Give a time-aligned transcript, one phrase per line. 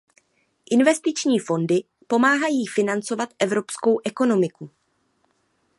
[0.71, 4.69] Investiční fondy pomáhají financovat evropskou ekonomiku.